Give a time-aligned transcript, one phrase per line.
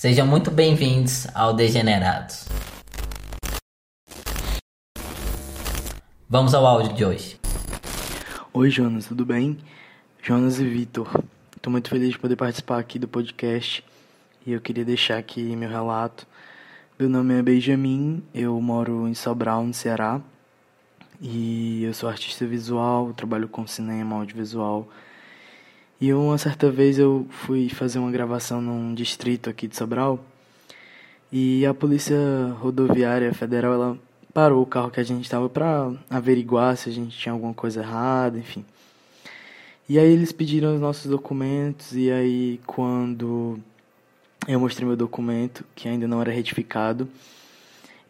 [0.00, 2.46] Sejam muito bem-vindos ao Degenerados.
[6.26, 7.38] Vamos ao áudio de hoje.
[8.50, 9.58] Oi, Jonas, tudo bem?
[10.22, 11.22] Jonas e Vitor.
[11.54, 13.84] Estou muito feliz de poder participar aqui do podcast
[14.46, 16.26] e eu queria deixar aqui meu relato.
[16.98, 20.18] Meu nome é Benjamin, eu moro em Sobral, no Ceará,
[21.20, 24.88] e eu sou artista visual, trabalho com cinema, audiovisual.
[26.00, 30.18] E uma certa vez eu fui fazer uma gravação num distrito aqui de Sobral
[31.30, 32.16] e a polícia
[32.58, 33.98] rodoviária federal ela
[34.32, 37.82] parou o carro que a gente estava para averiguar se a gente tinha alguma coisa
[37.82, 38.64] errada, enfim.
[39.86, 43.60] E aí eles pediram os nossos documentos e aí quando
[44.48, 47.06] eu mostrei meu documento, que ainda não era retificado,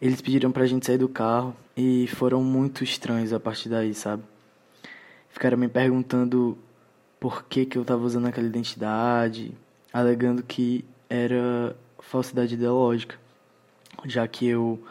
[0.01, 4.23] eles pediram pra gente sair do carro e foram muito estranhos a partir daí, sabe?
[5.29, 6.57] Ficaram me perguntando
[7.21, 9.53] por que, que eu estava usando aquela identidade,
[9.93, 13.15] alegando que era falsidade ideológica,
[14.05, 14.83] já que eu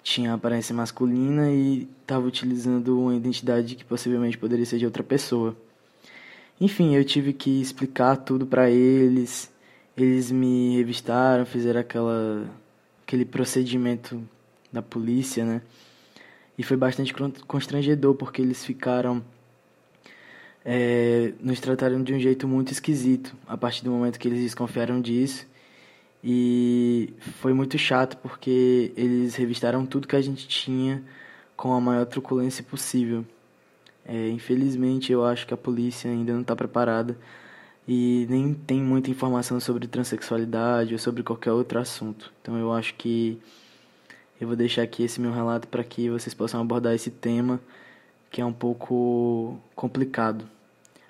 [0.00, 5.56] tinha aparência masculina e estava utilizando uma identidade que possivelmente poderia ser de outra pessoa.
[6.60, 9.52] Enfim, eu tive que explicar tudo para eles.
[9.96, 12.48] Eles me revistaram, fizeram aquela
[13.02, 14.22] aquele procedimento
[14.72, 15.62] da polícia, né?
[16.56, 17.12] E foi bastante
[17.44, 19.20] constrangedor porque eles ficaram
[20.68, 25.00] é, nos trataram de um jeito muito esquisito a partir do momento que eles desconfiaram
[25.00, 25.46] disso.
[26.24, 31.04] E foi muito chato porque eles revistaram tudo que a gente tinha
[31.56, 33.24] com a maior truculência possível.
[34.04, 37.16] É, infelizmente, eu acho que a polícia ainda não está preparada
[37.86, 42.32] e nem tem muita informação sobre transexualidade ou sobre qualquer outro assunto.
[42.42, 43.38] Então, eu acho que
[44.40, 47.60] eu vou deixar aqui esse meu relato para que vocês possam abordar esse tema
[48.30, 50.55] que é um pouco complicado.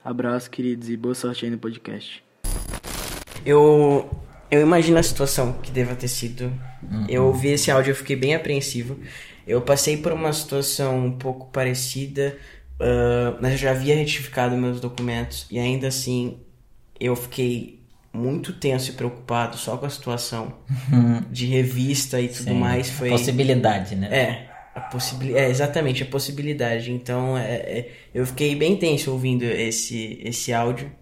[0.07, 2.23] Abraço, queridos, e boa sorte aí no podcast.
[3.45, 4.09] Eu,
[4.49, 6.45] eu imagino a situação que deva ter sido.
[6.89, 7.07] Uhum.
[7.09, 9.01] Eu ouvi esse áudio e fiquei bem apreensivo.
[9.45, 12.39] Eu passei por uma situação um pouco parecida,
[12.75, 16.39] uh, mas eu já havia retificado meus documentos e ainda assim
[17.01, 17.81] eu fiquei
[18.13, 20.55] muito tenso e preocupado só com a situação
[20.93, 21.21] uhum.
[21.33, 22.89] de revista e tudo Sim, mais.
[22.91, 24.09] Foi possibilidade, né?
[24.17, 24.46] É,
[24.77, 26.93] a possibilidade, é, exatamente, a possibilidade.
[26.93, 30.93] Então, é, é, eu fiquei bem tenso ouvindo esse, esse áudio.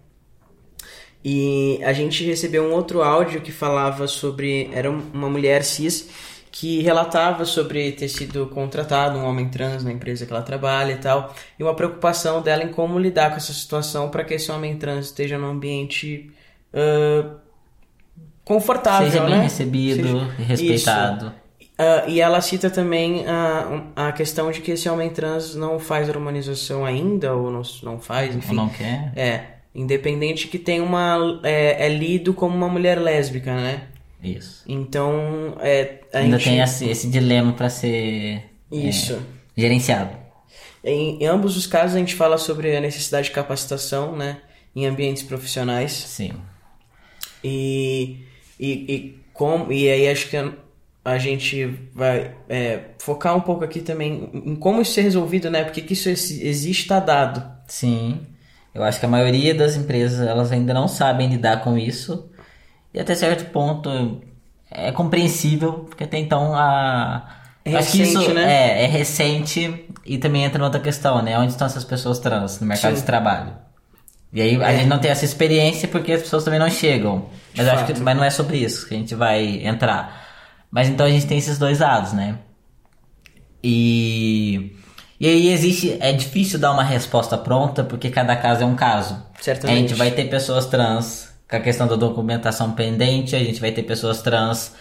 [1.23, 4.69] E a gente recebeu um outro áudio que falava sobre.
[4.71, 6.09] Era uma mulher cis
[6.49, 10.97] que relatava sobre ter sido contratado um homem trans na empresa que ela trabalha e
[10.97, 14.77] tal, e uma preocupação dela em como lidar com essa situação para que esse homem
[14.77, 16.31] trans esteja num ambiente
[16.73, 17.35] uh,
[18.45, 19.43] confortável, seja bem né?
[19.43, 20.31] recebido, seja...
[20.47, 21.25] respeitado.
[21.25, 21.44] Isso.
[21.77, 26.07] Uh, e ela cita também a, a questão de que esse homem trans não faz
[26.07, 28.49] hormonização ainda, ou não, não faz, enfim.
[28.49, 29.11] Ou não quer.
[29.13, 29.43] É.
[29.73, 31.41] Independente que tem uma.
[31.43, 33.87] É, é lido como uma mulher lésbica, né?
[34.23, 34.63] Isso.
[34.65, 35.57] Então.
[35.59, 36.49] É, ainda gente...
[36.49, 38.41] tem esse, esse dilema para ser.
[38.71, 39.13] É, Isso.
[39.57, 40.15] É, gerenciado.
[40.81, 44.37] Em, em ambos os casos, a gente fala sobre a necessidade de capacitação, né?
[44.73, 45.91] Em ambientes profissionais.
[45.91, 46.31] Sim.
[47.43, 48.21] E.
[48.57, 50.37] E, e, como, e aí acho que
[51.05, 55.63] a gente vai é, focar um pouco aqui também em como isso ser resolvido, né?
[55.63, 57.43] Porque que isso existe está dado.
[57.67, 58.21] Sim,
[58.73, 62.27] eu acho que a maioria das empresas elas ainda não sabem lidar com isso
[62.91, 64.19] e até certo ponto
[64.71, 68.43] é compreensível porque até então a é recente, isso, né?
[68.43, 71.37] É, é recente e também entra outra questão, né?
[71.37, 73.01] Onde estão essas pessoas trans no mercado Sim.
[73.01, 73.53] de trabalho?
[74.33, 74.65] E aí é.
[74.65, 77.27] a gente não tem essa experiência porque as pessoas também não chegam.
[77.55, 80.24] Mas, acho que, mas não é sobre isso que a gente vai entrar.
[80.71, 82.39] Mas então a gente tem esses dois lados, né?
[83.63, 84.75] E.
[85.19, 85.97] E aí existe.
[85.99, 89.23] É difícil dar uma resposta pronta, porque cada caso é um caso.
[89.39, 89.77] Certamente.
[89.77, 93.71] A gente vai ter pessoas trans com a questão da documentação pendente, a gente vai
[93.71, 94.73] ter pessoas trans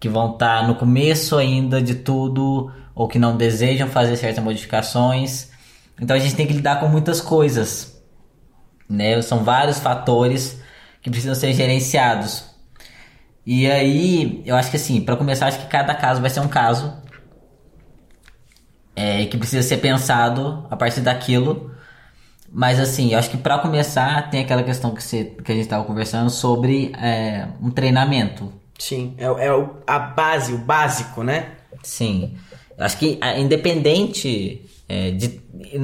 [0.00, 4.42] que vão estar tá no começo ainda de tudo, ou que não desejam fazer certas
[4.42, 5.48] modificações.
[6.00, 8.00] Então a gente tem que lidar com muitas coisas.
[8.88, 9.20] Né?
[9.22, 10.60] São vários fatores
[11.02, 12.44] que precisam ser gerenciados.
[13.50, 16.48] E aí, eu acho que assim, para começar, acho que cada caso vai ser um
[16.48, 16.92] caso
[18.94, 21.74] é, que precisa ser pensado a partir daquilo.
[22.52, 25.64] Mas assim, eu acho que para começar tem aquela questão que, você, que a gente
[25.64, 28.52] estava conversando sobre é, um treinamento.
[28.78, 29.48] Sim, é, é
[29.86, 31.52] a base, o básico, né?
[31.82, 32.36] Sim.
[32.76, 35.40] Eu acho que independente é, de,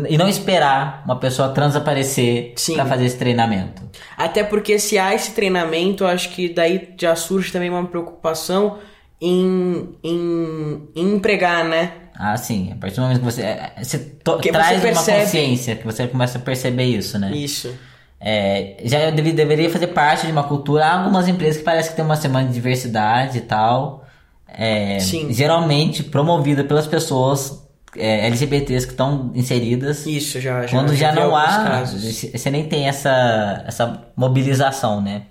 [0.09, 3.83] e não esperar uma pessoa trans aparecer para fazer esse treinamento.
[4.17, 8.79] Até porque se há esse treinamento, acho que daí já surge também uma preocupação
[9.21, 11.93] em, em, em empregar, né?
[12.15, 12.73] Ah, sim.
[12.73, 16.07] A partir do momento que você, é, você to, traz você uma consciência, que você
[16.07, 17.31] começa a perceber isso, né?
[17.35, 17.75] Isso.
[18.21, 20.87] É, já deve, deveria fazer parte de uma cultura.
[20.87, 24.07] Há algumas empresas que parece que tem uma semana de diversidade e tal.
[24.49, 25.33] É, Sim.
[25.33, 27.64] Geralmente promovida pelas pessoas
[27.97, 30.07] é, LGBTs que estão inseridas.
[30.07, 35.23] Isso, já, já Quando já não há, você nem tem essa, essa mobilização, né?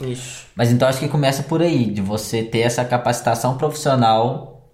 [0.00, 0.46] Isso.
[0.54, 4.70] Mas então acho que começa por aí, de você ter essa capacitação profissional,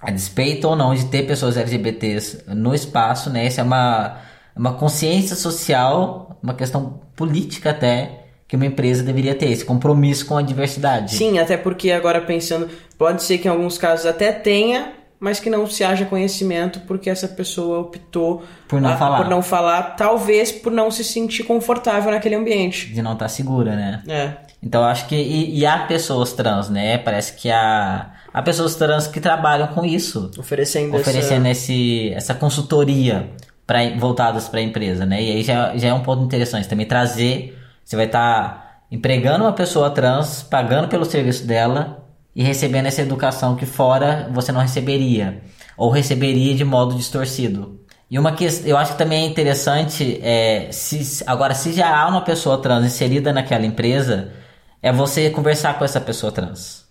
[0.00, 3.46] a despeito ou não de ter pessoas LGBTs no espaço, né?
[3.46, 4.18] Essa é uma,
[4.56, 10.36] uma consciência social, uma questão política até, que uma empresa deveria ter, esse compromisso com
[10.36, 11.14] a diversidade.
[11.14, 12.68] Sim, até porque agora pensando,
[12.98, 17.10] pode ser que em alguns casos até tenha, mas que não se haja conhecimento porque
[17.10, 19.16] essa pessoa optou Por não a- falar.
[19.18, 22.86] por não falar, talvez por não se sentir confortável naquele ambiente.
[22.92, 24.02] De não estar segura, né?
[24.08, 24.32] É.
[24.62, 25.14] Então acho que.
[25.14, 26.98] E, e há pessoas trans, né?
[26.98, 30.30] Parece que há, há pessoas trans que trabalham com isso.
[30.38, 31.70] Oferecendo, oferecendo essa...
[31.72, 33.30] esse, essa consultoria
[33.66, 35.22] pra, voltadas para a empresa, né?
[35.22, 37.58] E aí já, já é um ponto interessante também trazer.
[37.84, 41.99] Você vai estar empregando uma pessoa trans, pagando pelo serviço dela
[42.40, 45.42] e recebendo essa educação que fora você não receberia
[45.76, 47.78] ou receberia de modo distorcido.
[48.10, 52.08] E uma que eu acho que também é interessante é se agora se já há
[52.08, 54.32] uma pessoa trans inserida naquela empresa,
[54.80, 56.86] é você conversar com essa pessoa trans.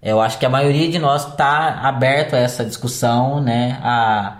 [0.00, 3.78] Eu acho que a maioria de nós está aberto a essa discussão, né?
[3.82, 4.38] A,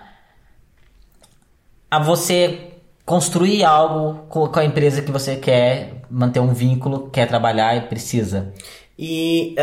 [1.91, 2.73] a você
[3.05, 7.83] construir algo com com a empresa que você quer manter um vínculo, quer trabalhar e
[7.83, 8.55] precisa.
[8.99, 9.55] E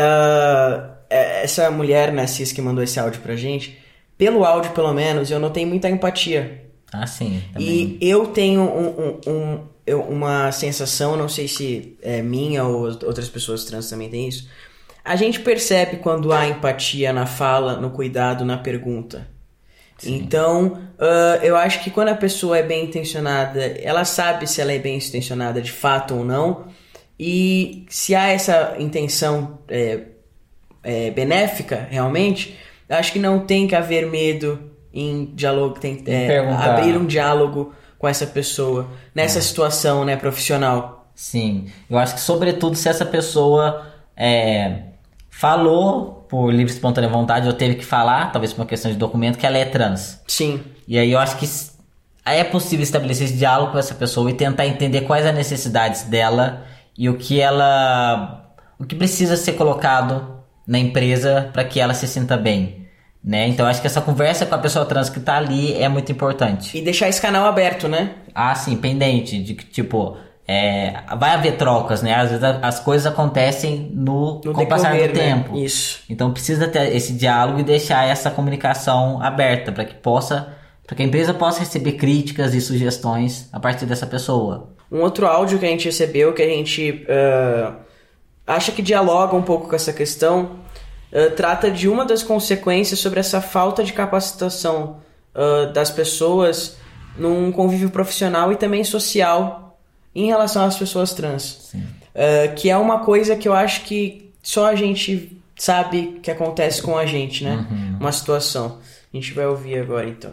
[1.08, 3.78] é- essa mulher, né, Cis, que mandou esse áudio pra gente,
[4.16, 6.62] pelo áudio pelo menos, eu notei muita empatia.
[6.92, 7.42] Ah, sim.
[7.52, 7.96] Também.
[8.00, 12.82] E eu tenho um, um- um- eu- uma sensação, não sei se é minha ou
[12.84, 14.48] outras pessoas trans também têm isso.
[15.04, 19.26] A gente percebe quando há empatia na fala, no cuidado, na pergunta.
[20.04, 24.72] Então, ah, eu acho que quando a pessoa é bem intencionada, ela sabe se ela
[24.72, 26.66] é bem intencionada de fato ou não.
[27.18, 30.00] E se há essa intenção é,
[30.82, 36.96] é, benéfica, realmente, acho que não tem que haver medo em diálogo, tem, é, abrir
[36.96, 41.06] um diálogo com essa pessoa nessa situação né, profissional.
[41.14, 43.86] Sim, eu acho que sobretudo se essa pessoa
[44.16, 44.82] é,
[45.30, 48.96] falou por livre e espontânea vontade ou teve que falar, talvez por uma questão de
[48.96, 50.20] documento, que ela é trans.
[50.26, 51.46] Sim, E aí eu acho que
[52.24, 56.64] é possível estabelecer esse diálogo com essa pessoa e tentar entender quais as necessidades dela
[56.96, 62.06] e o que ela o que precisa ser colocado na empresa para que ela se
[62.06, 62.86] sinta bem,
[63.22, 63.46] né?
[63.48, 66.76] Então acho que essa conversa com a pessoa trans que tá ali é muito importante.
[66.76, 68.14] e deixar esse canal aberto, né?
[68.34, 70.16] Ah, sim, pendente de que tipo
[70.46, 72.14] é, vai haver trocas, né?
[72.14, 75.08] Às vezes as coisas acontecem no, No com o passar do né?
[75.08, 75.56] tempo.
[75.56, 76.02] Isso.
[76.10, 80.48] Então precisa ter esse diálogo e deixar essa comunicação aberta para que possa,
[80.86, 84.71] para que a empresa possa receber críticas e sugestões a partir dessa pessoa.
[84.92, 87.76] Um outro áudio que a gente recebeu que a gente ah,
[88.46, 90.58] acha que dialoga um pouco com essa questão
[91.10, 95.00] ah, trata de uma das consequências sobre essa falta de capacitação
[95.34, 96.76] ah, das pessoas
[97.16, 99.78] num convívio profissional e também social
[100.14, 101.72] em relação às pessoas trans.
[102.56, 106.96] Que é uma coisa que eu acho que só a gente sabe que acontece com
[106.96, 107.66] a gente, né?
[107.98, 108.78] Uma situação.
[109.12, 110.32] A gente vai ouvir agora então.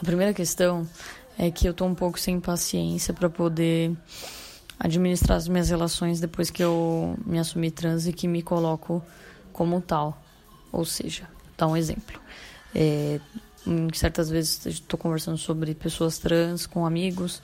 [0.00, 0.86] A primeira questão
[1.38, 3.96] é que eu tô um pouco sem paciência para poder
[4.78, 9.02] administrar as minhas relações depois que eu me assumi trans e que me coloco
[9.52, 10.22] como tal.
[10.72, 12.20] Ou seja, dar um exemplo.
[12.74, 13.20] É,
[13.94, 17.42] certas vezes estou conversando sobre pessoas trans com amigos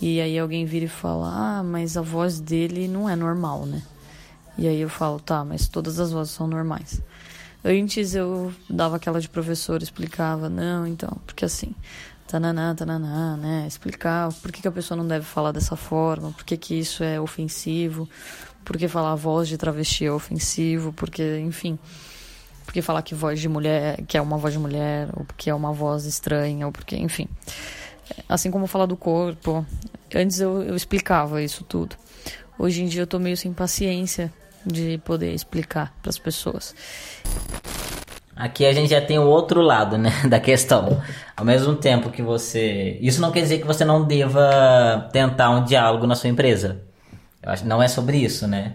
[0.00, 3.82] e aí alguém vira e fala: Ah, mas a voz dele não é normal, né?
[4.58, 7.00] E aí eu falo: Tá, mas todas as vozes são normais.
[7.64, 11.72] Antes eu dava aquela de professor, explicava, não, então, porque assim,
[12.26, 13.64] tananá, tananá, né?
[13.66, 17.04] Explicar por que, que a pessoa não deve falar dessa forma, por que, que isso
[17.04, 18.08] é ofensivo,
[18.64, 21.78] por que falar voz de travesti é ofensivo, porque, enfim,
[22.64, 25.50] por que falar que voz de mulher, que é uma voz de mulher, ou porque
[25.50, 27.28] é uma voz estranha, ou porque, enfim.
[28.28, 29.64] Assim como falar do corpo.
[30.14, 31.96] Antes eu, eu explicava isso tudo.
[32.58, 34.32] Hoje em dia eu tô meio sem paciência
[34.64, 36.74] de poder explicar para as pessoas.
[38.42, 41.00] Aqui a gente já tem o outro lado, né, da questão.
[41.36, 45.64] Ao mesmo tempo que você, isso não quer dizer que você não deva tentar um
[45.64, 46.82] diálogo na sua empresa.
[47.40, 48.72] Eu acho que não é sobre isso, né?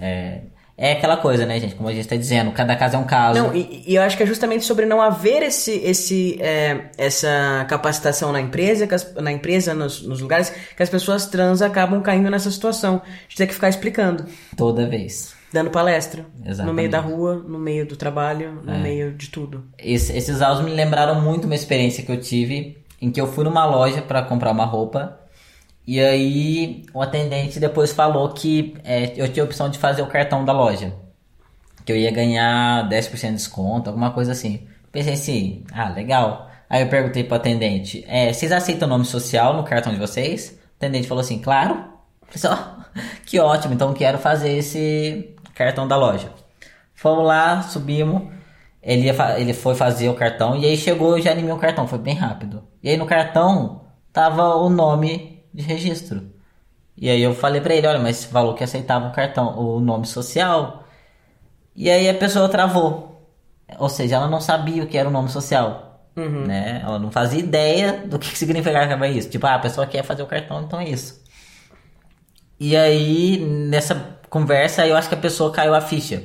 [0.00, 0.40] É,
[0.78, 1.74] é aquela coisa, né, gente?
[1.74, 3.38] Como a gente está dizendo, cada caso é um caso.
[3.38, 7.66] Não, e, e eu acho que é justamente sobre não haver esse, esse, é, essa
[7.68, 12.30] capacitação na empresa, as- na empresa, nos, nos lugares, que as pessoas trans acabam caindo
[12.30, 13.02] nessa situação.
[13.04, 14.24] A gente tem que ficar explicando,
[14.56, 15.34] Toda vez.
[15.52, 16.24] Dando palestra.
[16.38, 16.74] No Exatamente.
[16.76, 18.78] meio da rua, no meio do trabalho, no É.
[18.78, 19.64] meio de tudo.
[19.78, 23.44] Esse- esses áudios me lembraram muito uma experiência que eu tive em que eu fui
[23.44, 25.18] numa loja para comprar uma roupa
[25.84, 30.06] E aí o atendente depois falou que é, eu tinha a opção de fazer o
[30.06, 30.92] cartão da loja.
[31.84, 34.60] Que eu ia ganhar 10% de desconto, alguma coisa assim.
[34.92, 36.48] Pensei assim, ah, legal.
[36.70, 40.50] Aí eu perguntei pro atendente, é, vocês aceitam nome social no cartão de vocês?
[40.52, 41.82] O atendente falou assim, claro.
[42.36, 42.76] Só,
[43.26, 46.30] que ótimo, então quero fazer esse cartão da loja.
[46.94, 48.22] Fomos lá, subimos.
[48.82, 51.98] Ele, ele foi fazer o cartão e aí chegou e já animei o cartão, foi
[51.98, 52.64] bem rápido.
[52.82, 53.82] E aí no cartão
[54.12, 56.32] tava o nome de registro.
[56.96, 60.06] E aí eu falei pra ele, olha, mas falou que aceitava o cartão, o nome
[60.06, 60.84] social.
[61.74, 63.12] E aí a pessoa travou.
[63.78, 66.00] Ou seja, ela não sabia o que era o nome social.
[66.16, 66.46] Uhum.
[66.46, 66.82] Né?
[66.84, 69.30] Ela não fazia ideia do que significava isso.
[69.30, 71.22] Tipo, ah, a pessoa quer fazer o cartão, então é isso.
[72.60, 76.24] E aí, nessa conversa, eu acho que a pessoa caiu a ficha.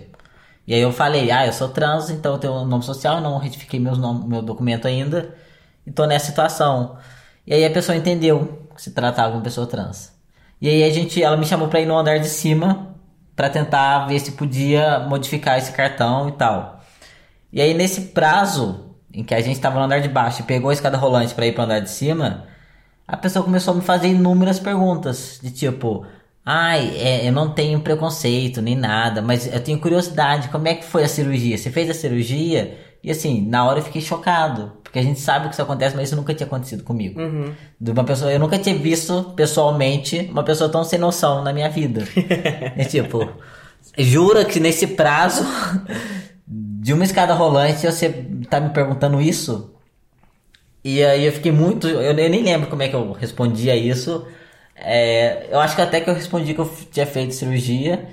[0.66, 3.82] E aí eu falei, ah, eu sou trans, então eu tenho nome social, não retifiquei
[3.82, 5.36] meus nome, meu documento ainda.
[5.86, 6.98] E tô nessa situação.
[7.46, 10.14] E aí a pessoa entendeu que se tratava de uma pessoa trans.
[10.62, 12.96] E aí a gente, ela me chamou pra ir no andar de cima
[13.36, 16.82] para tentar ver se podia modificar esse cartão e tal.
[17.52, 20.70] E aí nesse prazo em que a gente estava no andar de baixo e pegou
[20.70, 22.46] a escada rolante para ir para o andar de cima,
[23.06, 26.06] a pessoa começou a me fazer inúmeras perguntas de tipo,
[26.50, 30.86] ai, é, eu não tenho preconceito nem nada, mas eu tenho curiosidade, como é que
[30.86, 31.58] foi a cirurgia?
[31.58, 32.78] Você fez a cirurgia?
[33.04, 36.08] E assim, na hora eu fiquei chocado, porque a gente sabe que isso acontece, mas
[36.08, 37.20] isso nunca tinha acontecido comigo.
[37.20, 37.52] Uhum.
[37.78, 41.70] De uma pessoa, eu nunca tinha visto pessoalmente uma pessoa tão sem noção na minha
[41.70, 42.08] vida.
[42.78, 43.30] é tipo,
[43.98, 45.46] jura que nesse prazo
[46.48, 49.74] de uma escada rolante você tá me perguntando isso?
[50.82, 51.90] E aí eu fiquei muito.
[51.90, 54.26] Eu nem lembro como é que eu respondi a isso.
[54.80, 58.08] É, eu acho que até que eu respondi que eu tinha feito cirurgia.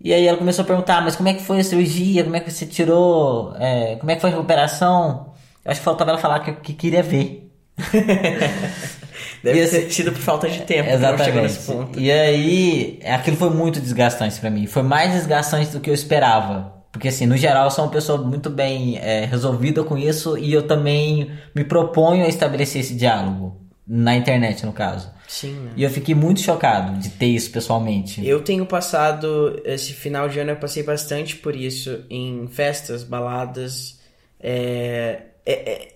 [0.00, 2.22] E aí ela começou a perguntar, mas como é que foi a cirurgia?
[2.22, 3.54] Como é que você tirou?
[3.58, 5.32] É, como é que foi a recuperação?
[5.64, 7.50] Eu acho que faltava ela falar que, que queria ver.
[9.42, 10.88] Deve ter sido por falta de tempo.
[10.88, 11.58] Exatamente.
[11.96, 14.66] E aí, aquilo foi muito desgastante para mim.
[14.66, 16.74] Foi mais desgastante do que eu esperava.
[16.92, 20.52] Porque, assim, no geral, eu sou uma pessoa muito bem é, resolvida com isso e
[20.52, 23.65] eu também me proponho a estabelecer esse diálogo.
[23.86, 25.10] Na internet, no caso.
[25.28, 25.52] Sim.
[25.52, 25.72] Né?
[25.76, 28.26] E eu fiquei muito chocado de ter isso pessoalmente.
[28.26, 34.00] Eu tenho passado, esse final de ano, eu passei bastante por isso em festas, baladas.
[34.40, 35.94] É, é, é,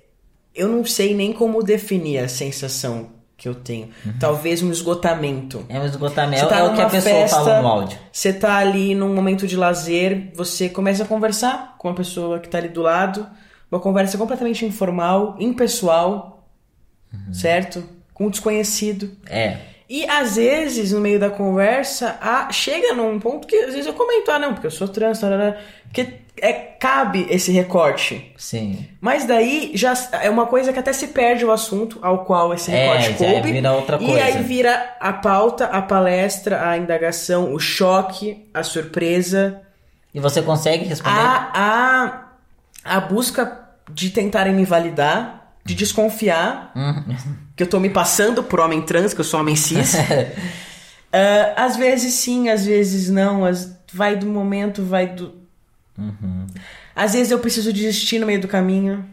[0.55, 3.89] eu não sei nem como definir a sensação que eu tenho.
[4.05, 4.13] Uhum.
[4.21, 5.65] Talvez um esgotamento.
[5.69, 7.99] É um esgotamento, tá é o que a pessoa festa, fala no áudio.
[8.13, 12.49] Você tá ali num momento de lazer, você começa a conversar com a pessoa que
[12.49, 13.27] tá ali do lado,
[13.73, 16.40] uma conversa completamente informal, impessoal,
[17.13, 17.35] uhum.
[17.35, 17.85] certo?
[18.13, 19.11] Com um desconhecido.
[19.27, 19.59] É.
[19.89, 23.93] E às vezes, no meio da conversa, a, chega num ponto que às vezes eu
[23.93, 28.33] comento, ah, não, porque eu sou trans, tarará, porque é, cabe esse recorte.
[28.37, 28.87] Sim.
[29.01, 32.71] Mas daí já é uma coisa que até se perde o assunto ao qual esse
[32.71, 33.53] é, recorte é, coube.
[33.53, 34.13] Vira outra coisa.
[34.13, 39.61] E aí vira a pauta, a palestra, a indagação, o choque, a surpresa.
[40.15, 41.19] E você consegue responder?
[41.19, 42.31] A,
[42.85, 47.17] a, a busca de tentarem me validar de desconfiar Uhum.
[47.57, 49.95] que eu tô me passando por homem trans, que eu sou homem cis.
[49.95, 49.99] uh,
[51.57, 53.45] às vezes sim, às vezes não.
[53.45, 55.35] As, vai do momento, vai do.
[55.99, 56.47] Uhum.
[56.95, 59.05] Às vezes eu preciso desistir no meio do caminho.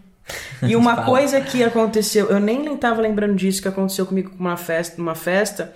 [0.62, 4.96] E uma coisa que aconteceu, eu nem estava lembrando disso, que aconteceu comigo numa festa,
[4.98, 5.74] numa festa,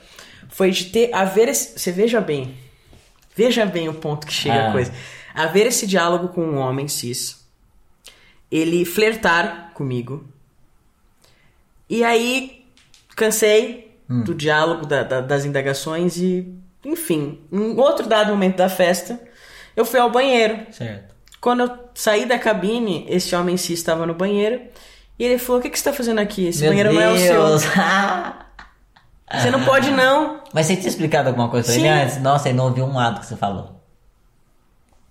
[0.49, 2.55] foi de ter haver esse, você veja bem,
[3.35, 4.69] veja bem o ponto que chega Ah.
[4.69, 4.91] a coisa.
[5.33, 7.39] Haver esse diálogo com um homem cis,
[8.51, 10.25] ele flertar comigo,
[11.91, 12.65] e aí
[13.15, 19.19] cansei do diálogo, da- da- das indagações e, enfim, em outro dado momento da festa,
[19.75, 20.57] eu fui ao banheiro.
[20.71, 21.13] Certo.
[21.39, 24.61] Quando eu saí da cabine, esse homem cis estava no banheiro
[25.17, 26.47] e ele falou: O que, que você está fazendo aqui?
[26.47, 27.61] Esse Meu banheiro não é o Deus.
[27.61, 27.71] seu.
[29.33, 30.41] Você não pode, não.
[30.53, 31.89] Mas você tinha explicado alguma coisa pra ele Sim.
[31.89, 32.21] antes?
[32.21, 33.81] Nossa, ele não ouviu um lado que você falou.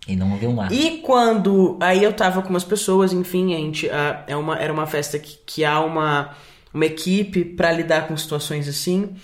[0.07, 0.75] Ele não ouviu um lado.
[0.75, 1.79] E quando.
[1.81, 3.89] Aí eu tava com umas pessoas, enfim, a gente.
[3.89, 6.35] ah, é uma, era uma festa que, que há uma,
[6.73, 9.15] uma equipe pra lidar com situações assim.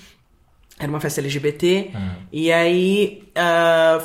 [0.78, 1.90] Era uma festa LGBT.
[2.32, 3.22] E aí.
[3.34, 4.02] ah,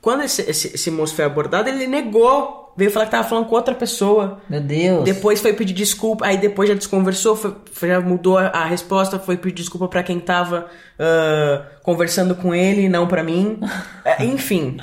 [0.00, 2.60] quando esse, esse, esse moço foi abordado, ele negou.
[2.76, 4.40] Veio falar que tava falando com outra pessoa.
[4.48, 5.04] Meu Deus.
[5.04, 9.18] Depois foi pedir desculpa, aí depois já desconversou, foi- foi- já mudou a, a resposta,
[9.18, 13.60] foi pedir desculpa pra quem tava ah, conversando com ele, não pra mim.
[14.04, 14.78] É, enfim.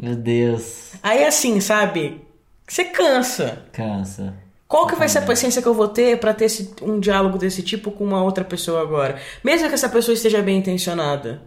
[0.00, 0.92] Meu Deus.
[1.02, 2.22] Aí assim, sabe?
[2.66, 3.58] Você cansa.
[3.72, 4.34] Cansa.
[4.70, 7.36] Qual que vai ser a paciência que eu vou ter pra ter esse- um diálogo
[7.36, 9.16] desse tipo com uma outra pessoa agora?
[9.42, 11.42] Mesmo que essa pessoa esteja bem intencionada.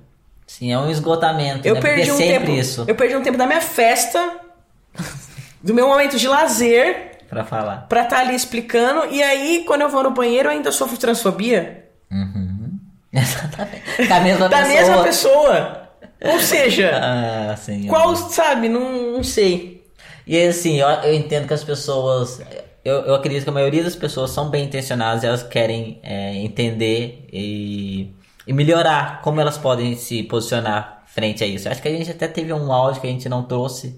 [0.46, 1.80] Sim, é um esgotamento, Eu né?
[1.82, 2.60] perdi Porque é um sempre tempo.
[2.60, 4.40] isso Eu perdi um tempo da minha festa,
[5.64, 7.86] do meu momento de lazer, pra falar.
[7.88, 9.06] pra estar ali explicando.
[9.10, 11.86] E aí, quando eu vou no banheiro, eu ainda sofro transfobia.
[12.12, 12.78] Uhum.
[13.14, 14.06] Exatamente.
[14.06, 14.74] Com a mesma da pessoa.
[14.82, 15.90] mesma pessoa.
[16.26, 17.88] Ou seja, Ah, sim.
[17.88, 19.82] qual, sabe, não, não sei.
[20.28, 22.42] E assim, eu, eu entendo que as pessoas.
[22.84, 27.28] Eu, eu acredito que a maioria das pessoas são bem intencionadas, elas querem é, entender
[27.32, 28.14] e,
[28.46, 31.68] e melhorar como elas podem se posicionar frente a isso.
[31.68, 33.98] Eu acho que a gente até teve um áudio que a gente não trouxe,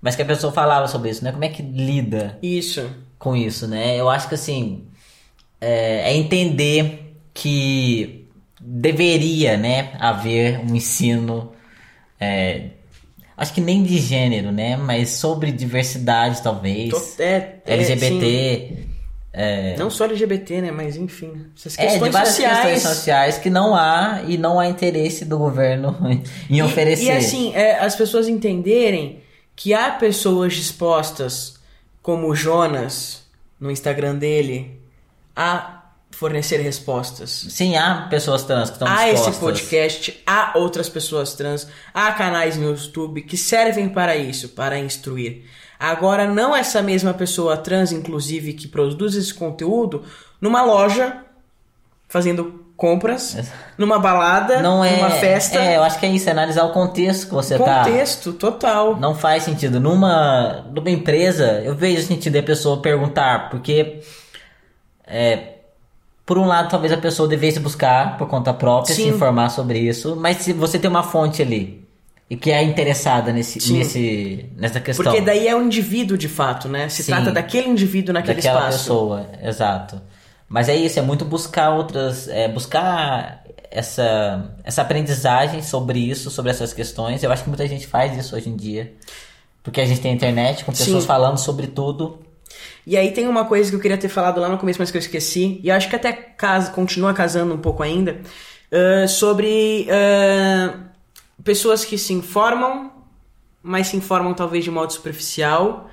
[0.00, 1.32] mas que a pessoa falava sobre isso, né?
[1.32, 2.88] Como é que lida Isso.
[3.18, 3.96] com isso, né?
[3.96, 4.86] Eu acho que assim
[5.60, 8.28] é, é entender que
[8.60, 11.52] deveria, né, haver um ensino,
[12.18, 12.70] é,
[13.40, 18.86] acho que nem de gênero, né, mas sobre diversidade talvez, Tô- é, é, LGBT, sim.
[19.78, 20.70] Não só LGBT, né?
[20.72, 21.46] Mas enfim.
[21.56, 22.60] Essas questões é, de várias sociais.
[22.72, 25.96] questões sociais que não há e não há interesse do governo
[26.50, 27.04] em E- oferecer.
[27.04, 29.20] E, assim, é, as pessoas entenderem
[29.54, 31.54] que há pessoas dispostas,
[32.02, 33.22] como o Jonas,
[33.58, 34.80] no Instagram dele,
[35.36, 35.79] a
[36.10, 37.30] fornecer respostas.
[37.30, 39.28] Sim, há pessoas trans que estão Há dispostas.
[39.28, 44.78] esse podcast, há outras pessoas trans, há canais no YouTube que servem para isso, para
[44.78, 45.44] instruir.
[45.78, 50.04] Agora, não essa mesma pessoa trans, inclusive, que produz esse conteúdo
[50.38, 51.24] numa loja,
[52.06, 53.36] fazendo compras,
[53.76, 55.58] numa balada, Não é, numa festa.
[55.58, 57.84] É, eu acho que é isso, é analisar o contexto que você tá.
[57.84, 58.96] contexto total.
[58.96, 59.78] Não faz sentido.
[59.78, 64.00] Numa, numa empresa, eu vejo sentido a pessoa perguntar, porque
[65.06, 65.59] é,
[66.30, 69.08] por um lado, talvez a pessoa devesse buscar por conta própria, se Sim.
[69.08, 71.84] informar sobre isso, mas se você tem uma fonte ali
[72.30, 73.78] e que é interessada nesse, Sim.
[73.78, 75.04] nesse, nessa questão.
[75.04, 76.88] Porque daí é um indivíduo de fato, né?
[76.88, 77.10] Se Sim.
[77.10, 78.78] trata daquele indivíduo naquele daquela espaço.
[78.78, 80.00] pessoa, exato.
[80.48, 86.52] Mas é isso, é muito buscar outras, é, buscar essa, essa aprendizagem sobre isso, sobre
[86.52, 87.24] essas questões.
[87.24, 88.94] Eu acho que muita gente faz isso hoje em dia.
[89.64, 92.20] Porque a gente tem internet com pessoas falando sobre tudo.
[92.86, 94.96] E aí tem uma coisa que eu queria ter falado lá no começo, mas que
[94.96, 98.20] eu esqueci, e acho que até casa, continua casando um pouco ainda,
[98.72, 100.78] ah, sobre ah,
[101.44, 102.92] pessoas que se informam,
[103.62, 105.90] mas se informam talvez de modo superficial,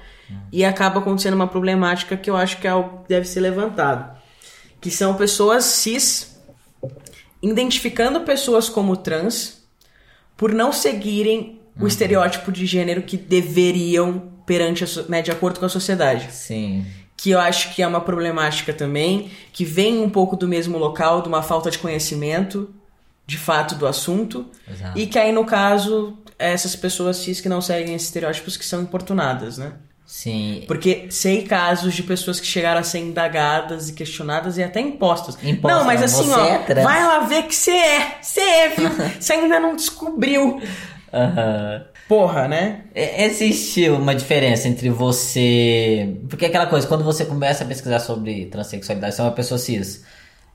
[0.52, 4.17] e acaba acontecendo uma problemática que eu acho que é algo que deve ser levantado.
[4.82, 6.38] Que são pessoas cis
[7.41, 9.63] identificando pessoas como trans
[10.36, 15.66] por não seguirem o estereótipo de gênero que deveriam perante a, né, de acordo com
[15.66, 16.86] a sociedade Sim.
[17.18, 21.22] que eu acho que é uma problemática também, que vem um pouco do mesmo local,
[21.22, 22.74] de uma falta de conhecimento,
[23.28, 24.98] de fato, do assunto, Exato.
[24.98, 28.82] e que aí, no caso, essas pessoas cis que não seguem esses estereótipos que são
[28.82, 29.74] importunadas, né?
[30.06, 30.64] Sim.
[30.66, 35.38] Porque sei casos de pessoas que chegaram a ser indagadas e questionadas e até impostas.
[35.44, 38.70] Impostas, não, mas não, assim, ó, é vai lá ver que você é, você é,
[38.70, 38.90] viu?
[39.20, 40.62] Você ainda não descobriu.
[41.13, 41.86] Aham.
[42.08, 42.82] Porra, né?
[42.96, 46.15] Existe uma diferença entre você.
[46.30, 49.58] Porque é aquela coisa, quando você começa a pesquisar sobre transexualidade, você é uma pessoa
[49.58, 50.06] cis,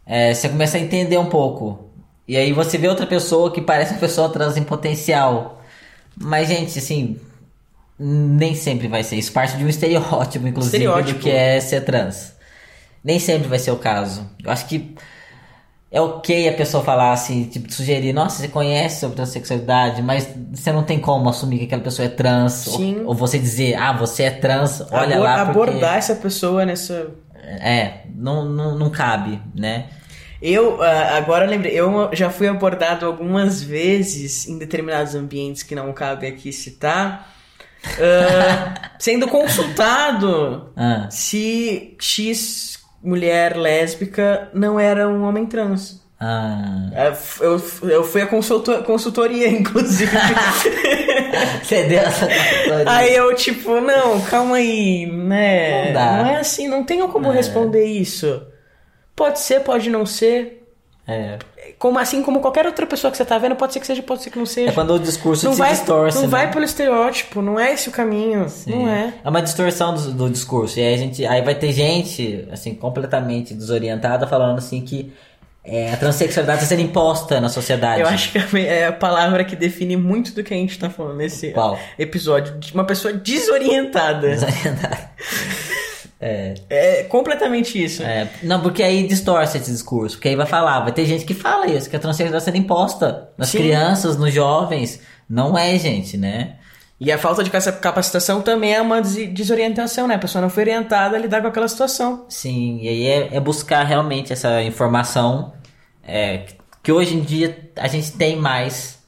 [0.07, 1.91] é, você começa a entender um pouco.
[2.27, 5.63] E aí você vê outra pessoa que parece uma pessoa trans em potencial.
[6.17, 7.19] Mas, gente, assim.
[7.99, 9.17] Nem sempre vai ser.
[9.17, 11.19] Isso parte de um estereótipo, inclusive, Estereótipo.
[11.19, 12.35] do que é ser trans.
[13.05, 14.29] Nem sempre vai ser o caso.
[14.43, 14.95] Eu acho que
[15.93, 20.73] é ok a pessoa falar assim, tipo, sugerir, nossa, você conhece sobre transexualidade, mas você
[20.73, 22.67] não tem como assumir que aquela pessoa é trans.
[22.69, 23.03] Ou, Sim.
[23.05, 25.45] ou você dizer, ah, você é trans, olha Abor- lá.
[25.45, 27.09] porque- abordar essa pessoa nessa.
[27.45, 29.87] É, não, não, não cabe, né?
[30.41, 35.75] Eu, ah, agora eu lembrei, eu já fui abordado algumas vezes em determinados ambientes que
[35.75, 37.33] não cabe aqui citar,
[38.01, 46.01] ah, sendo consultado Ah, se X mulher lésbica não era um homem trans.
[46.21, 46.91] ah.
[46.95, 50.11] Ah, Eu, eu fui a consultor- consultoria, inclusive.
[51.63, 52.85] Você deu essa consultoria.
[52.87, 55.87] aí eu, tipo, não, calma aí, né?
[55.87, 56.17] Não dá.
[56.23, 58.43] Não é assim, não tenho como responder isso.
[59.17, 60.62] Pode ser, pode não ser.
[61.07, 61.39] É.
[61.79, 64.23] Como assim como qualquer outra pessoa que você tá vendo, pode ser que seja, pode
[64.23, 64.71] ser que não seja.
[64.71, 66.17] É quando o discurso não se vai, distorce.
[66.17, 66.29] não né?
[66.29, 68.49] vai pelo estereótipo, não é esse o caminho.
[68.49, 68.71] Sim.
[68.71, 69.13] Não é.
[69.25, 70.79] É uma distorção do, do discurso.
[70.79, 71.27] E aí a gente.
[71.27, 75.13] Aí vai ter gente, assim, completamente desorientada falando assim que
[75.65, 78.01] é, a transexualidade está sendo imposta na sociedade.
[78.01, 81.17] Eu acho que é a palavra que define muito do que a gente tá falando
[81.17, 81.79] nesse Qual?
[81.99, 82.59] episódio.
[82.59, 84.29] De uma pessoa desorientada.
[84.29, 85.11] Desorientada.
[86.25, 88.03] É, É completamente isso.
[88.03, 90.17] é, não, porque aí distorce esse discurso.
[90.17, 92.63] Porque aí vai falar, vai ter gente que fala isso, que a transexualidade está sendo
[92.63, 93.59] imposta nas Sim.
[93.59, 95.01] crianças, nos jovens.
[95.29, 96.55] Não é, gente, né?
[97.01, 100.15] E a falta de capacitação também é uma des- desorientação, né?
[100.15, 102.25] A pessoa não foi orientada a lidar com aquela situação.
[102.29, 105.53] Sim, e aí é, é buscar realmente essa informação
[106.07, 106.43] é,
[106.83, 109.01] que hoje em dia a gente tem mais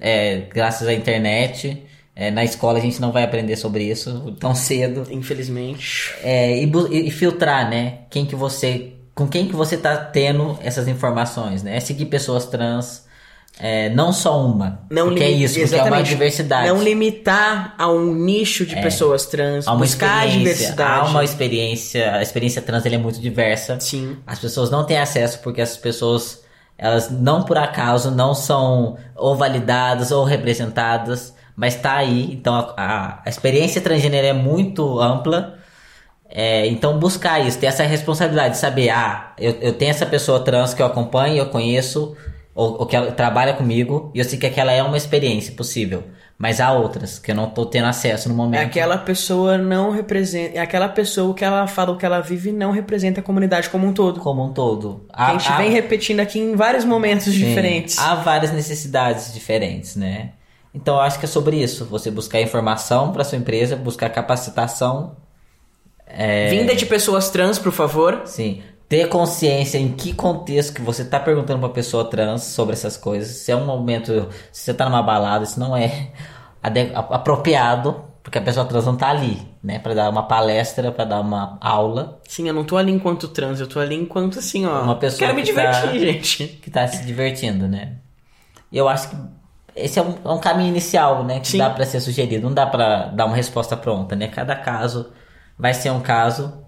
[0.00, 1.84] é, graças à internet.
[2.18, 5.06] É, na escola a gente não vai aprender sobre isso tão cedo.
[5.10, 6.14] Infelizmente.
[6.22, 7.98] É, e, e filtrar, né?
[8.08, 11.76] Quem que você com quem que você tá tendo essas informações, né?
[11.76, 13.06] É seguir pessoas trans,
[13.58, 14.80] é, não só uma.
[14.90, 16.68] Não porque é isso, porque é uma diversidade.
[16.68, 21.08] Não limitar a um nicho de pessoas trans, Há uma buscar a diversidade.
[21.08, 23.80] há uma experiência, a experiência trans é muito diversa.
[23.80, 24.18] Sim.
[24.26, 26.42] As pessoas não têm acesso porque essas pessoas,
[26.76, 32.32] elas não por acaso não são ou validadas ou representadas, mas tá aí.
[32.32, 35.54] Então a, a- a experiência transgênero é muito ampla.
[36.28, 40.40] É, então buscar isso, ter essa responsabilidade de saber, ah, eu, eu tenho essa pessoa
[40.40, 42.16] trans que eu acompanho, eu conheço,
[42.54, 46.02] ou, ou que ela trabalha comigo, e eu sei que aquela é uma experiência possível.
[46.38, 48.60] Mas há outras que eu não tô tendo acesso no momento.
[48.60, 50.58] É Aquela pessoa não representa.
[50.58, 53.86] É aquela pessoa que ela fala o que ela vive não representa a comunidade como
[53.86, 54.20] um todo.
[54.20, 55.06] como um todo.
[55.10, 57.98] a gente vem repetindo aqui em vários momentos Sim, diferentes.
[57.98, 60.30] Há várias necessidades diferentes, né?
[60.76, 61.86] Então eu acho que é sobre isso.
[61.86, 65.16] Você buscar informação para sua empresa, buscar capacitação,
[66.50, 68.22] Vinda de pessoas trans, por favor.
[68.26, 72.96] sim, ter consciência em que contexto que você tá perguntando pra pessoa trans sobre essas
[72.96, 73.28] coisas.
[73.38, 76.10] Se é um momento, se você tá numa balada, isso não é
[76.62, 81.20] apropriado, porque a pessoa trans não tá ali, né, Pra dar uma palestra, pra dar
[81.20, 82.20] uma aula.
[82.28, 84.82] Sim, eu não tô ali enquanto trans, eu tô ali enquanto assim, ó.
[84.82, 86.46] Uma pessoa Quero me que tá- divertir, gente.
[86.62, 87.94] que tá se divertindo, né?
[88.70, 89.16] E eu acho que
[89.76, 91.40] esse é um, é um caminho inicial, né?
[91.40, 91.58] Que Sim.
[91.58, 92.42] dá pra ser sugerido.
[92.42, 94.28] Não dá pra dar uma resposta pronta, né?
[94.28, 95.12] Cada caso
[95.58, 96.64] vai ser um caso.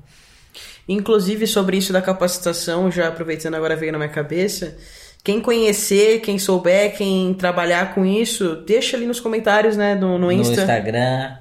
[0.88, 4.77] Inclusive, sobre isso da capacitação, já aproveitando agora veio na minha cabeça.
[5.23, 10.27] Quem conhecer, quem souber, quem trabalhar com isso, deixa ali nos comentários, né, no, no
[10.27, 10.61] No Insta.
[10.61, 11.37] Instagram,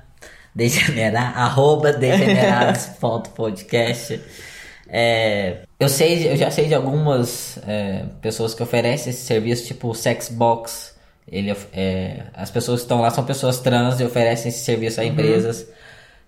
[0.54, 4.20] degenerar, arroba degenerados.podcast.
[4.90, 9.90] É, eu sei, eu já sei de algumas é, pessoas que oferecem esse serviço, tipo
[9.90, 10.96] o Sexbox.
[11.28, 15.06] Ele, é, as pessoas que estão lá são pessoas trans e oferecem esse serviço a
[15.06, 15.68] empresas.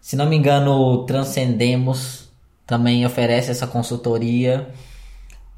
[0.02, 2.30] Se não me engano, o Transcendemos
[2.66, 4.68] também oferece essa consultoria.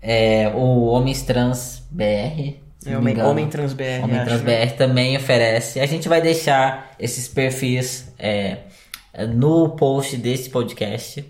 [0.02, 2.56] É, o Homens Trans BR.
[2.86, 3.30] É, Homem, engano.
[3.30, 4.04] Homem Trans BR.
[4.04, 4.66] Homem acho, Trans né?
[4.66, 5.80] BR também oferece.
[5.80, 8.58] A gente vai deixar esses perfis é,
[9.30, 11.26] no post desse podcast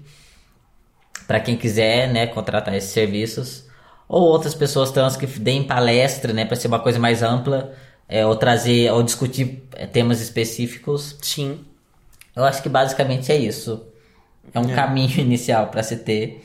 [1.28, 3.66] para quem quiser, né, contratar esses serviços
[4.08, 7.74] ou outras pessoas trans que deem palestra, né, para ser uma coisa mais ampla,
[8.12, 11.18] é, ou trazer ou discutir é, temas específicos.
[11.22, 11.64] Sim.
[12.36, 13.88] Eu acho que basicamente é isso.
[14.54, 16.44] É um caminho inicial para se ter.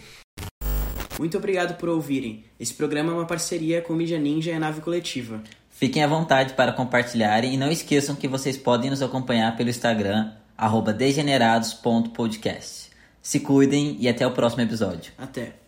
[1.19, 2.45] Muito obrigado por ouvirem.
[2.61, 5.43] Esse programa é uma parceria com Mídia Ninja e a Nave Coletiva.
[5.71, 10.31] Fiquem à vontade para compartilharem e não esqueçam que vocês podem nos acompanhar pelo Instagram,
[10.57, 12.91] arroba degenerados.podcast.
[13.21, 15.13] Se cuidem e até o próximo episódio.
[15.19, 15.66] Até.